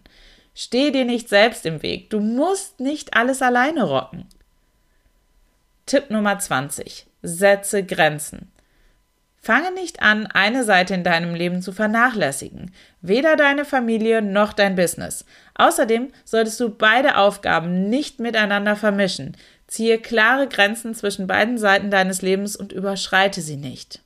Steh 0.53 0.91
dir 0.91 1.03
nicht 1.03 1.29
selbst 1.29 1.65
im 1.65 1.81
Weg. 1.83 2.09
Du 2.09 2.19
musst 2.19 2.79
nicht 2.79 3.15
alles 3.15 3.41
alleine 3.41 3.83
rocken. 3.83 4.27
Tipp 5.85 6.09
Nummer 6.09 6.39
20. 6.39 7.07
Setze 7.21 7.83
Grenzen. 7.83 8.51
Fange 9.45 9.71
nicht 9.73 10.01
an, 10.01 10.25
eine 10.25 10.63
Seite 10.63 10.95
in 10.95 11.03
deinem 11.03 11.35
Leben 11.35 11.61
zu 11.61 11.71
vernachlässigen, 11.71 12.73
weder 13.01 13.35
deine 13.35 13.63
Familie 13.63 14.23
noch 14.23 14.53
dein 14.53 14.75
Business. 14.75 15.23
Außerdem 15.53 16.11
solltest 16.23 16.59
du 16.59 16.69
beide 16.69 17.17
Aufgaben 17.17 17.87
nicht 17.87 18.19
miteinander 18.19 18.75
vermischen. 18.75 19.37
Ziehe 19.67 19.99
klare 19.99 20.47
Grenzen 20.47 20.93
zwischen 20.93 21.27
beiden 21.27 21.57
Seiten 21.57 21.89
deines 21.89 22.21
Lebens 22.21 22.55
und 22.55 22.71
überschreite 22.71 23.41
sie 23.41 23.57
nicht. 23.57 24.01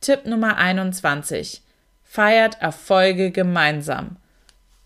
Tipp 0.00 0.26
Nummer 0.26 0.56
21. 0.56 1.62
Feiert 2.02 2.60
Erfolge 2.60 3.30
gemeinsam. 3.30 4.16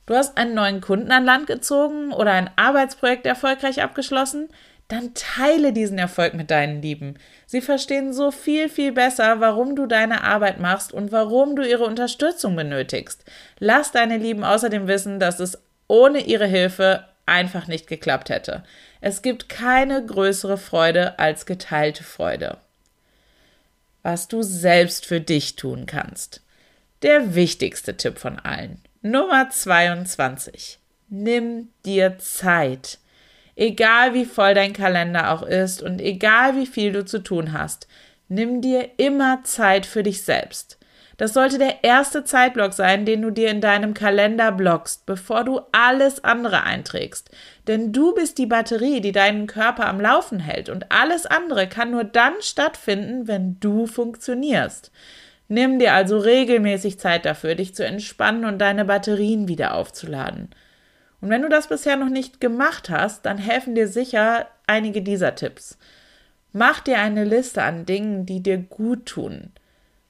Du 0.04 0.14
hast 0.14 0.36
einen 0.36 0.54
neuen 0.54 0.80
Kunden 0.80 1.10
an 1.10 1.24
Land 1.24 1.46
gezogen 1.48 2.12
oder 2.12 2.32
ein 2.32 2.50
Arbeitsprojekt 2.56 3.26
erfolgreich 3.26 3.82
abgeschlossen? 3.82 4.48
Dann 4.88 5.14
teile 5.14 5.72
diesen 5.72 5.98
Erfolg 5.98 6.34
mit 6.34 6.52
deinen 6.52 6.80
Lieben. 6.80 7.16
Sie 7.46 7.60
verstehen 7.60 8.12
so 8.12 8.30
viel, 8.30 8.68
viel 8.68 8.92
besser, 8.92 9.40
warum 9.40 9.74
du 9.74 9.86
deine 9.86 10.22
Arbeit 10.22 10.60
machst 10.60 10.92
und 10.92 11.10
warum 11.10 11.56
du 11.56 11.68
ihre 11.68 11.84
Unterstützung 11.84 12.54
benötigst. 12.54 13.24
Lass 13.58 13.90
deine 13.90 14.16
Lieben 14.18 14.44
außerdem 14.44 14.86
wissen, 14.86 15.18
dass 15.18 15.40
es 15.40 15.58
ohne 15.88 16.20
ihre 16.20 16.46
Hilfe 16.46 17.04
einfach 17.26 17.66
nicht 17.66 17.88
geklappt 17.88 18.30
hätte. 18.30 18.62
Es 19.00 19.22
gibt 19.22 19.48
keine 19.48 20.04
größere 20.04 20.58
Freude 20.58 21.18
als 21.18 21.46
geteilte 21.46 22.04
Freude. 22.04 22.58
Was 24.02 24.28
du 24.28 24.42
selbst 24.42 25.06
für 25.06 25.20
dich 25.20 25.56
tun 25.56 25.86
kannst. 25.86 26.42
Der 27.02 27.34
wichtigste 27.34 27.96
Tipp 27.96 28.18
von 28.18 28.38
allen. 28.38 28.80
Nummer 29.02 29.50
22. 29.50 30.78
Nimm 31.08 31.68
dir 31.84 32.18
Zeit. 32.18 32.98
Egal 33.54 34.14
wie 34.14 34.24
voll 34.24 34.54
dein 34.54 34.72
Kalender 34.72 35.30
auch 35.32 35.42
ist 35.42 35.82
und 35.82 36.00
egal 36.00 36.56
wie 36.56 36.66
viel 36.66 36.92
du 36.92 37.04
zu 37.04 37.20
tun 37.22 37.52
hast, 37.52 37.86
nimm 38.28 38.60
dir 38.60 38.90
immer 38.98 39.44
Zeit 39.44 39.86
für 39.86 40.02
dich 40.02 40.22
selbst. 40.22 40.78
Das 41.16 41.32
sollte 41.32 41.56
der 41.58 41.82
erste 41.82 42.24
Zeitblock 42.24 42.74
sein, 42.74 43.06
den 43.06 43.22
du 43.22 43.30
dir 43.30 43.50
in 43.50 43.62
deinem 43.62 43.94
Kalender 43.94 44.52
blockst, 44.52 45.06
bevor 45.06 45.44
du 45.44 45.60
alles 45.72 46.22
andere 46.22 46.62
einträgst. 46.62 47.30
Denn 47.66 47.92
du 47.92 48.14
bist 48.14 48.36
die 48.36 48.46
Batterie, 48.46 49.00
die 49.00 49.12
deinen 49.12 49.46
Körper 49.46 49.86
am 49.86 50.00
Laufen 50.00 50.40
hält 50.40 50.68
und 50.68 50.92
alles 50.92 51.24
andere 51.24 51.68
kann 51.68 51.90
nur 51.90 52.04
dann 52.04 52.34
stattfinden, 52.40 53.28
wenn 53.28 53.58
du 53.60 53.86
funktionierst. 53.86 54.90
Nimm 55.48 55.78
dir 55.78 55.94
also 55.94 56.18
regelmäßig 56.18 56.98
Zeit 56.98 57.24
dafür, 57.24 57.54
dich 57.54 57.74
zu 57.74 57.84
entspannen 57.84 58.44
und 58.44 58.58
deine 58.58 58.84
Batterien 58.84 59.48
wieder 59.48 59.74
aufzuladen. 59.74 60.50
Und 61.20 61.30
wenn 61.30 61.42
du 61.42 61.48
das 61.48 61.68
bisher 61.68 61.96
noch 61.96 62.10
nicht 62.10 62.40
gemacht 62.40 62.90
hast, 62.90 63.24
dann 63.24 63.38
helfen 63.38 63.74
dir 63.74 63.88
sicher 63.88 64.48
einige 64.66 65.00
dieser 65.02 65.34
Tipps. 65.34 65.78
Mach 66.52 66.80
dir 66.80 66.98
eine 66.98 67.24
Liste 67.24 67.62
an 67.62 67.86
Dingen, 67.86 68.26
die 68.26 68.42
dir 68.42 68.58
gut 68.58 69.06
tun. 69.06 69.52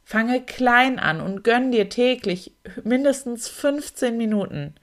Fange 0.08 0.40
klein 0.40 1.00
an 1.00 1.20
und 1.20 1.42
gönn 1.42 1.72
dir 1.72 1.88
täglich 1.88 2.52
mindestens 2.84 3.48
15 3.48 4.16
Minuten. 4.16 4.76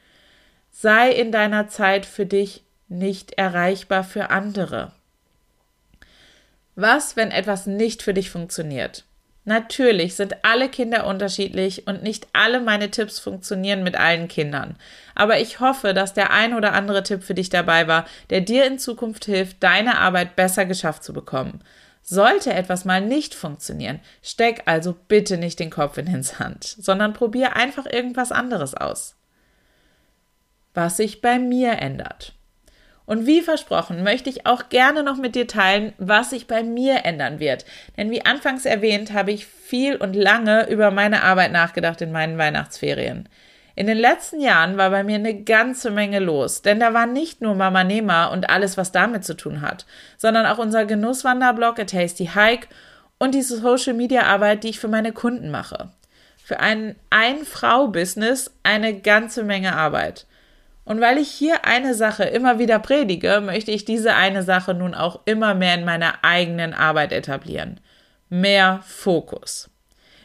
Sei 0.69 1.11
in 1.11 1.31
deiner 1.31 1.69
Zeit 1.69 2.05
für 2.05 2.25
dich 2.25 2.65
nicht 2.89 3.31
erreichbar 3.37 4.03
für 4.03 4.31
andere. 4.31 4.91
Was, 6.75 7.15
wenn 7.15 7.31
etwas 7.31 7.67
nicht 7.67 8.03
für 8.03 8.13
dich 8.13 8.31
funktioniert? 8.31 9.05
Natürlich 9.45 10.15
sind 10.15 10.43
alle 10.43 10.67
Kinder 10.67 11.07
unterschiedlich 11.07 11.87
und 11.87 12.03
nicht 12.03 12.27
alle 12.33 12.59
meine 12.59 12.91
Tipps 12.91 13.19
funktionieren 13.19 13.81
mit 13.81 13.95
allen 13.95 14.27
Kindern. 14.27 14.75
Aber 15.15 15.39
ich 15.39 15.61
hoffe, 15.61 15.93
dass 15.93 16.13
der 16.13 16.31
ein 16.31 16.53
oder 16.53 16.73
andere 16.73 17.01
Tipp 17.01 17.23
für 17.23 17.33
dich 17.33 17.47
dabei 17.47 17.87
war, 17.87 18.05
der 18.29 18.41
dir 18.41 18.65
in 18.65 18.77
Zukunft 18.77 19.23
hilft, 19.23 19.63
deine 19.63 19.99
Arbeit 19.99 20.35
besser 20.35 20.65
geschafft 20.65 21.05
zu 21.05 21.13
bekommen. 21.13 21.61
Sollte 22.05 22.53
etwas 22.53 22.83
mal 22.83 22.99
nicht 22.99 23.33
funktionieren, 23.33 24.01
steck 24.21 24.63
also 24.65 24.93
bitte 25.07 25.37
nicht 25.37 25.59
den 25.59 25.69
Kopf 25.69 25.97
in 25.97 26.05
den 26.05 26.21
Sand, 26.21 26.65
sondern 26.65 27.13
probier 27.13 27.55
einfach 27.55 27.85
irgendwas 27.85 28.33
anderes 28.33 28.75
aus. 28.75 29.15
Was 30.73 30.97
sich 30.97 31.21
bei 31.21 31.39
mir 31.39 31.79
ändert. 31.79 32.33
Und 33.05 33.25
wie 33.25 33.41
versprochen, 33.41 34.03
möchte 34.03 34.29
ich 34.29 34.45
auch 34.45 34.69
gerne 34.69 35.03
noch 35.03 35.17
mit 35.17 35.35
dir 35.35 35.47
teilen, 35.47 35.93
was 35.97 36.29
sich 36.29 36.47
bei 36.47 36.63
mir 36.63 37.05
ändern 37.05 37.39
wird. 37.39 37.65
Denn 37.97 38.11
wie 38.11 38.25
anfangs 38.25 38.65
erwähnt, 38.65 39.13
habe 39.13 39.31
ich 39.31 39.45
viel 39.45 39.95
und 39.95 40.13
lange 40.13 40.69
über 40.69 40.91
meine 40.91 41.23
Arbeit 41.23 41.51
nachgedacht 41.51 42.01
in 42.01 42.11
meinen 42.11 42.37
Weihnachtsferien. 42.37 43.27
In 43.75 43.87
den 43.87 43.97
letzten 43.97 44.39
Jahren 44.39 44.77
war 44.77 44.91
bei 44.91 45.03
mir 45.03 45.15
eine 45.15 45.43
ganze 45.43 45.89
Menge 45.89 46.19
los, 46.19 46.61
denn 46.61 46.79
da 46.79 46.93
war 46.93 47.07
nicht 47.07 47.41
nur 47.41 47.55
Mama 47.55 47.83
Nema 47.83 48.25
und 48.25 48.49
alles, 48.49 48.77
was 48.77 48.91
damit 48.91 49.25
zu 49.25 49.35
tun 49.35 49.61
hat, 49.61 49.87
sondern 50.17 50.45
auch 50.45 50.59
unser 50.59 50.85
Genusswanderblog 50.85 51.79
A 51.79 51.85
Tasty 51.85 52.29
Hike 52.35 52.67
und 53.17 53.33
diese 53.33 53.57
Social 53.57 53.93
Media 53.93 54.23
Arbeit, 54.23 54.63
die 54.63 54.69
ich 54.69 54.79
für 54.79 54.87
meine 54.87 55.11
Kunden 55.11 55.49
mache. 55.49 55.89
Für 56.43 56.59
ein 56.59 56.95
Ein-Frau-Business 57.09 58.51
eine 58.61 58.99
ganze 58.99 59.43
Menge 59.43 59.75
Arbeit. 59.75 60.27
Und 60.85 60.99
weil 60.99 61.17
ich 61.17 61.29
hier 61.29 61.65
eine 61.65 61.93
Sache 61.93 62.25
immer 62.25 62.59
wieder 62.59 62.77
predige, 62.77 63.41
möchte 63.41 63.71
ich 63.71 63.85
diese 63.85 64.13
eine 64.13 64.43
Sache 64.43 64.73
nun 64.73 64.93
auch 64.93 65.21
immer 65.25 65.55
mehr 65.55 65.75
in 65.75 65.85
meiner 65.85 66.23
eigenen 66.23 66.73
Arbeit 66.73 67.13
etablieren. 67.13 67.79
Mehr 68.29 68.81
Fokus. 68.85 69.69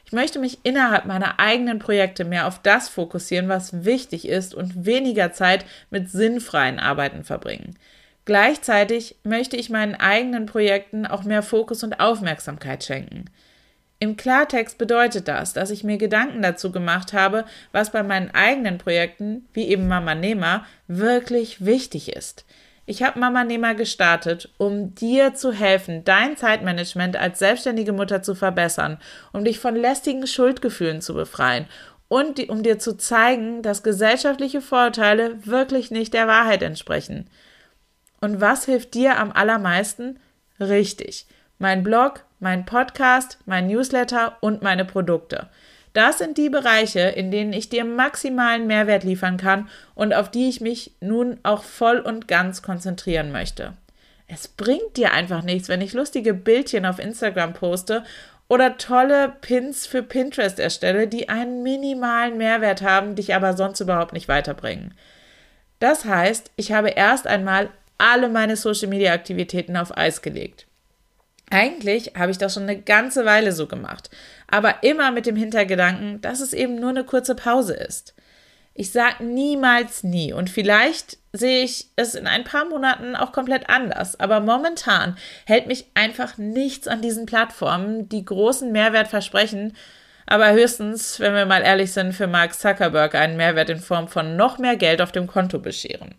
Ich 0.09 0.13
möchte 0.13 0.39
mich 0.39 0.61
innerhalb 0.63 1.05
meiner 1.05 1.39
eigenen 1.39 1.79
Projekte 1.79 2.25
mehr 2.25 2.47
auf 2.47 2.63
das 2.63 2.89
fokussieren, 2.89 3.51
was 3.51 3.85
wichtig 3.85 4.27
ist 4.27 4.55
und 4.55 4.87
weniger 4.87 5.35
Zeit 5.35 5.67
mit 5.91 6.11
sinnfreien 6.11 6.79
Arbeiten 6.79 7.25
verbringen. 7.25 7.77
Gleichzeitig 8.25 9.17
möchte 9.23 9.59
ich 9.59 9.69
meinen 9.69 9.97
eigenen 9.97 10.47
Projekten 10.47 11.05
auch 11.05 11.25
mehr 11.25 11.43
Fokus 11.43 11.83
und 11.83 12.01
Aufmerksamkeit 12.01 12.85
schenken. 12.85 13.27
Im 13.99 14.17
Klartext 14.17 14.79
bedeutet 14.79 15.29
das, 15.29 15.53
dass 15.53 15.71
ich 15.71 15.85
mir 15.85 15.99
Gedanken 15.99 16.41
dazu 16.41 16.73
gemacht 16.73 17.13
habe, 17.13 17.45
was 17.73 17.93
bei 17.93 18.03
meinen 18.03 18.31
eigenen 18.31 18.79
Projekten, 18.79 19.47
wie 19.53 19.67
eben 19.67 19.89
Mama 19.89 20.15
Nehmer, 20.15 20.65
wirklich 20.87 21.67
wichtig 21.67 22.17
ist. 22.17 22.47
Ich 22.91 23.03
habe 23.03 23.21
Mama 23.21 23.45
Nehmer 23.45 23.75
gestartet, 23.75 24.49
um 24.57 24.95
dir 24.95 25.35
zu 25.35 25.53
helfen, 25.53 26.05
dein 26.05 26.39
Zeitmanagement 26.39 27.19
als 27.19 27.39
selbstständige 27.39 27.93
Mutter 27.93 28.23
zu 28.23 28.35
verbessern, 28.35 28.97
um 29.35 29.45
dich 29.45 29.59
von 29.59 29.77
lästigen 29.77 30.27
Schuldgefühlen 30.27 31.03
zu 31.03 31.13
befreien 31.13 31.67
und 32.09 32.49
um 32.49 32.63
dir 32.63 32.79
zu 32.79 32.97
zeigen, 32.97 33.61
dass 33.61 33.83
gesellschaftliche 33.83 34.63
Vorurteile 34.63 35.45
wirklich 35.45 35.91
nicht 35.91 36.15
der 36.15 36.29
Wahrheit 36.29 36.63
entsprechen. 36.63 37.29
Und 38.23 38.41
was 38.41 38.65
hilft 38.65 38.95
dir 38.95 39.19
am 39.19 39.33
allermeisten? 39.33 40.19
Richtig, 40.59 41.27
mein 41.59 41.83
Blog, 41.83 42.25
mein 42.41 42.65
Podcast, 42.65 43.37
mein 43.45 43.67
Newsletter 43.67 44.39
und 44.41 44.63
meine 44.63 44.87
Produkte. 44.87 45.51
Das 45.93 46.19
sind 46.19 46.39
die 46.39 46.51
Bereiche, 46.51 47.01
in 47.01 47.31
denen 47.31 47.53
ich 47.53 47.69
dir 47.69 47.85
maximalen 47.85 48.67
Mehrwert 48.67 49.05
liefern 49.05 49.37
kann 49.37 49.69
und 49.95 50.15
auf 50.15 50.31
die 50.31 50.49
ich 50.49 50.61
mich 50.61 50.93
nun 51.01 51.39
auch 51.43 51.63
voll 51.63 51.99
und 51.99 52.29
ganz 52.29 52.63
konzentrieren 52.63 53.33
möchte. 53.33 53.73
Es 54.27 54.47
bringt 54.47 54.97
dir 54.97 55.13
einfach 55.13 55.43
nichts, 55.43 55.69
wenn 55.69 55.81
ich 55.81 55.95
lustige 55.95 56.35
Bildchen 56.35 56.85
auf 56.85 56.99
Instagram 56.99 57.55
poste 57.55 58.05
oder 58.47 58.77
tolle 58.79 59.35
Pins 59.41 59.87
für 59.87 60.03
Pinterest 60.03 60.59
erstelle, 60.59 61.09
die 61.09 61.29
einen 61.29 61.63
minimalen 61.63 62.37
Mehrwert 62.37 62.83
haben, 62.83 63.15
dich 63.15 63.35
aber 63.35 63.57
sonst 63.57 63.81
überhaupt 63.81 64.13
nicht 64.13 64.29
weiterbringen. 64.29 64.95
Das 65.81 66.05
heißt, 66.05 66.51
ich 66.57 66.73
habe 66.73 66.91
erst 66.91 67.27
einmal 67.27 67.71
alle 67.99 68.29
meine 68.29 68.57
Social-Media-Aktivitäten 68.57 69.77
auf 69.77 69.97
Eis 69.97 70.23
gelegt. 70.23 70.68
Eigentlich 71.51 72.13
habe 72.17 72.31
ich 72.31 72.39
das 72.39 72.55
schon 72.55 72.65
eine 72.65 72.81
ganze 72.81 73.25
Weile 73.25 73.53
so 73.53 73.67
gemacht, 73.67 74.11
aber 74.49 74.83
immer 74.83 75.11
mit 75.11 75.27
dem 75.27 75.37
Hintergedanken, 75.37 76.21
dass 76.21 76.41
es 76.41 76.53
eben 76.53 76.77
nur 76.77 76.91
eine 76.91 77.05
kurze 77.05 77.35
Pause 77.35 77.75
ist. 77.75 78.15
Ich 78.75 78.93
sage 78.93 79.25
niemals 79.25 80.05
nie 80.05 80.33
und 80.33 80.51
vielleicht 80.51 81.19
sehe 81.33 81.65
ich 81.65 81.89
es 81.97 82.15
in 82.15 82.27
ein 82.27 82.45
paar 82.45 82.65
Monaten 82.67 83.17
auch 83.17 83.33
komplett 83.33 83.69
anders, 83.69 84.21
aber 84.21 84.41
momentan 84.41 85.17
hält 85.47 85.67
mich 85.67 85.87
einfach 85.95 86.39
nichts 86.39 86.87
an 86.87 87.03
diesen 87.03 87.27
Plattformen, 87.27 88.09
die 88.09 88.25
großen 88.25 88.71
Mehrwert 88.71 89.09
versprechen, 89.09 89.77
aber 90.27 90.53
höchstens, 90.53 91.19
wenn 91.19 91.35
wir 91.35 91.47
mal 91.47 91.63
ehrlich 91.63 91.93
sind, 91.93 92.13
für 92.13 92.27
Mark 92.27 92.55
Zuckerberg 92.55 93.15
einen 93.15 93.37
Mehrwert 93.37 93.71
in 93.71 93.81
Form 93.81 94.09
von 94.09 94.37
noch 94.37 94.59
mehr 94.59 94.77
Geld 94.77 95.01
auf 95.01 95.11
dem 95.11 95.27
Konto 95.27 95.59
bescheren. 95.59 96.15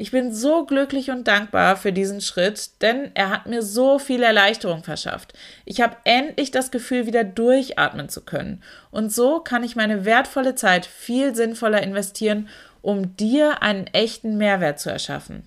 Ich 0.00 0.12
bin 0.12 0.32
so 0.32 0.64
glücklich 0.64 1.10
und 1.10 1.26
dankbar 1.26 1.76
für 1.76 1.92
diesen 1.92 2.20
Schritt, 2.20 2.80
denn 2.82 3.10
er 3.14 3.30
hat 3.30 3.46
mir 3.46 3.62
so 3.62 3.98
viel 3.98 4.22
Erleichterung 4.22 4.84
verschafft. 4.84 5.32
Ich 5.64 5.80
habe 5.80 5.96
endlich 6.04 6.52
das 6.52 6.70
Gefühl, 6.70 7.06
wieder 7.06 7.24
durchatmen 7.24 8.08
zu 8.08 8.20
können. 8.24 8.62
Und 8.92 9.12
so 9.12 9.40
kann 9.40 9.64
ich 9.64 9.74
meine 9.74 10.04
wertvolle 10.04 10.54
Zeit 10.54 10.86
viel 10.86 11.34
sinnvoller 11.34 11.82
investieren, 11.82 12.48
um 12.80 13.16
dir 13.16 13.60
einen 13.60 13.88
echten 13.88 14.38
Mehrwert 14.38 14.78
zu 14.78 14.88
erschaffen. 14.88 15.42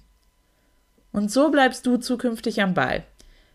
Und 1.14 1.32
so 1.32 1.50
bleibst 1.50 1.86
du 1.86 1.96
zukünftig 1.96 2.62
am 2.62 2.74
Ball. 2.74 3.04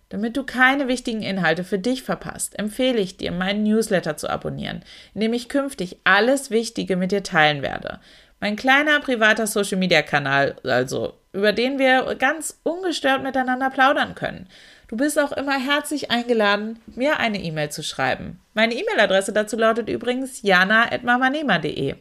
Damit 0.08 0.36
du 0.36 0.44
keine 0.44 0.88
wichtigen 0.88 1.22
Inhalte 1.22 1.64
für 1.64 1.80
dich 1.80 2.04
verpasst, 2.04 2.58
empfehle 2.58 3.00
ich 3.00 3.16
dir, 3.16 3.32
meinen 3.32 3.64
Newsletter 3.64 4.16
zu 4.16 4.30
abonnieren, 4.30 4.82
in 5.14 5.20
dem 5.20 5.34
ich 5.34 5.48
künftig 5.48 5.98
alles 6.04 6.50
Wichtige 6.50 6.96
mit 6.96 7.10
dir 7.12 7.24
teilen 7.24 7.60
werde. 7.60 7.98
Mein 8.40 8.56
kleiner 8.56 9.00
privater 9.00 9.46
Social 9.46 9.78
Media 9.78 10.02
Kanal, 10.02 10.56
also, 10.62 11.14
über 11.32 11.52
den 11.52 11.78
wir 11.78 12.14
ganz 12.16 12.60
ungestört 12.62 13.22
miteinander 13.22 13.70
plaudern 13.70 14.14
können. 14.14 14.48
Du 14.88 14.96
bist 14.96 15.18
auch 15.18 15.32
immer 15.32 15.58
herzlich 15.58 16.10
eingeladen, 16.10 16.78
mir 16.86 17.18
eine 17.18 17.42
E-Mail 17.42 17.70
zu 17.70 17.82
schreiben. 17.82 18.40
Meine 18.54 18.74
E-Mail-Adresse 18.74 19.32
dazu 19.32 19.56
lautet 19.56 19.88
übrigens 19.88 20.42
jana.mamanema.de. 20.42 21.96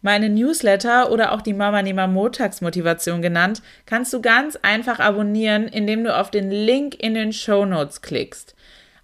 Meine 0.00 0.28
Newsletter 0.28 1.10
oder 1.10 1.32
auch 1.32 1.42
die 1.42 1.52
Mama 1.52 1.82
Nehmer 1.82 2.06
Montagsmotivation 2.06 3.20
genannt, 3.20 3.62
kannst 3.84 4.12
du 4.12 4.20
ganz 4.20 4.56
einfach 4.62 5.00
abonnieren, 5.00 5.66
indem 5.68 6.04
du 6.04 6.16
auf 6.16 6.30
den 6.30 6.50
Link 6.50 6.94
in 6.94 7.14
den 7.14 7.32
Show 7.32 7.64
Notes 7.64 8.00
klickst. 8.00 8.54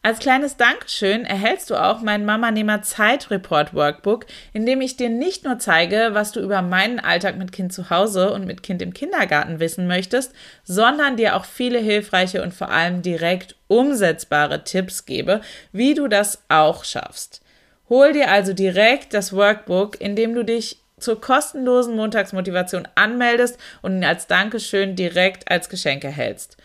Als 0.05 0.19
kleines 0.19 0.59
Dankeschön 0.59 1.25
erhältst 1.25 1.71
du 1.71 1.77
auch 1.77 2.03
mein 2.03 2.27
Mama-Nehmer 2.27 2.83
Zeitreport 2.83 3.73
Workbook, 3.73 4.27
in 4.53 4.67
dem 4.67 4.83
ich 4.83 4.99
dir 4.99 5.09
nicht 5.09 5.47
nur 5.47 5.59
zeige, 5.59 6.11
was 6.13 6.31
du 6.31 6.41
über 6.41 6.61
meinen 6.61 7.01
Alltag 7.01 7.39
mit 7.39 7.53
Kind 7.53 7.73
zu 7.73 7.89
Hause 7.89 8.31
und 8.31 8.45
mit 8.45 8.63
Kind 8.63 8.83
im 8.83 8.93
Kindergarten 8.93 9.61
wissen 9.61 9.87
möchtest, 9.87 10.35
sondern 10.63 11.17
dir 11.17 11.35
auch 11.35 11.47
viele 11.47 11.79
hilfreiche 11.79 12.43
und 12.43 12.53
vor 12.53 12.69
allem 12.69 13.01
direkt 13.01 13.57
umsetzbare 13.67 14.63
Tipps 14.65 15.07
gebe, 15.07 15.41
wie 15.73 15.95
du 15.95 16.07
das 16.07 16.43
auch 16.51 16.85
schaffst. 16.85 17.41
Hol 17.89 18.13
dir 18.13 18.31
also 18.31 18.53
direkt 18.53 19.15
das 19.15 19.33
Workbook, 19.33 19.99
in 20.03 20.17
dem 20.17 20.35
du 20.35 20.45
dich 20.45 20.83
zur 20.99 21.19
kostenlosen 21.19 21.97
Montagsmotivation 21.97 22.87
anmeldest 22.95 23.59
und 23.81 23.97
ihn 23.97 24.05
als 24.05 24.27
Dankeschön 24.27 24.97
direkt 24.97 25.51
als 25.51 25.71
Geschenk 25.71 26.05
erhältst. 26.05 26.59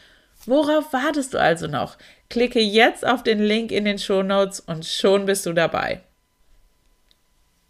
Worauf 0.45 0.93
wartest 0.93 1.33
du 1.33 1.37
also 1.37 1.67
noch? 1.67 1.97
Klicke 2.29 2.59
jetzt 2.59 3.05
auf 3.05 3.23
den 3.23 3.39
Link 3.39 3.71
in 3.71 3.85
den 3.85 3.97
Shownotes 3.97 4.59
und 4.59 4.85
schon 4.85 5.25
bist 5.25 5.45
du 5.45 5.53
dabei. 5.53 6.01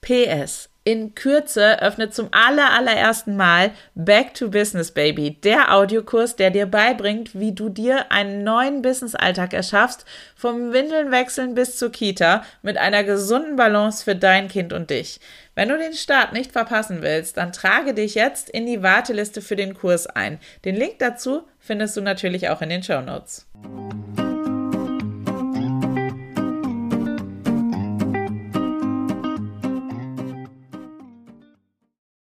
PS. 0.02 0.70
In 0.86 1.14
Kürze 1.14 1.82
öffnet 1.82 2.16
zum 2.16 2.30
aller, 2.32 2.72
allerersten 2.72 3.36
Mal 3.36 3.72
Back 3.94 4.34
to 4.34 4.50
Business 4.50 4.92
Baby, 4.92 5.38
der 5.44 5.76
Audiokurs, 5.76 6.36
der 6.36 6.50
dir 6.50 6.66
beibringt, 6.66 7.40
wie 7.40 7.52
du 7.52 7.70
dir 7.70 8.12
einen 8.12 8.44
neuen 8.44 8.82
Businessalltag 8.82 9.54
erschaffst, 9.54 10.06
vom 10.36 10.74
Windeln 10.74 11.12
wechseln 11.12 11.54
bis 11.54 11.78
zur 11.78 11.92
Kita, 11.92 12.44
mit 12.64 12.78
einer 12.78 13.04
gesunden 13.04 13.56
Balance 13.56 14.04
für 14.04 14.16
dein 14.16 14.48
Kind 14.48 14.74
und 14.74 14.90
dich. 14.90 15.20
Wenn 15.54 15.70
du 15.70 15.78
den 15.78 15.94
Start 15.94 16.34
nicht 16.34 16.54
verpassen 16.54 17.02
willst, 17.02 17.38
dann 17.38 17.52
trage 17.52 17.94
dich 17.94 18.16
jetzt 18.16 18.50
in 18.50 18.66
die 18.66 18.82
Warteliste 18.82 19.42
für 19.42 19.58
den 19.58 19.76
Kurs 19.76 20.08
ein. 20.08 20.40
Den 20.66 20.76
Link 20.76 20.98
dazu 21.00 21.44
findest 21.60 21.98
du 21.98 22.02
natürlich 22.02 22.50
auch 22.50 22.62
in 22.62 22.70
den 22.70 22.82
Show 22.82 23.02
Notes. 23.02 23.46